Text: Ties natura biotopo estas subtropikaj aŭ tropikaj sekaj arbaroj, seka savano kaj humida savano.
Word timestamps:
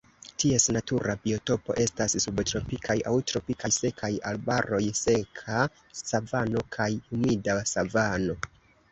Ties 0.41 0.63
natura 0.75 1.15
biotopo 1.25 1.73
estas 1.81 2.15
subtropikaj 2.23 2.95
aŭ 3.09 3.11
tropikaj 3.31 3.69
sekaj 3.75 4.09
arbaroj, 4.29 4.79
seka 5.01 5.59
savano 5.99 6.63
kaj 6.77 6.89
humida 7.11 7.59
savano. 7.73 8.39